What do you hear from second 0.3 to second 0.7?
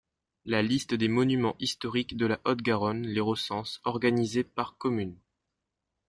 La